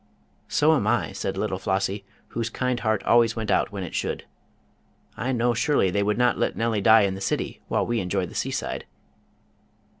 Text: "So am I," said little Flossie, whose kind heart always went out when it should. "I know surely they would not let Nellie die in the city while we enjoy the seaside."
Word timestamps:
"So 0.47 0.73
am 0.73 0.87
I," 0.87 1.11
said 1.11 1.37
little 1.37 1.59
Flossie, 1.59 2.05
whose 2.29 2.49
kind 2.49 2.79
heart 2.79 3.03
always 3.03 3.35
went 3.35 3.51
out 3.51 3.71
when 3.71 3.83
it 3.83 3.93
should. 3.93 4.25
"I 5.15 5.31
know 5.31 5.53
surely 5.53 5.91
they 5.91 6.01
would 6.01 6.17
not 6.17 6.39
let 6.39 6.55
Nellie 6.57 6.81
die 6.81 7.01
in 7.01 7.13
the 7.13 7.21
city 7.21 7.61
while 7.67 7.85
we 7.85 7.99
enjoy 7.99 8.25
the 8.25 8.33
seaside." 8.33 8.87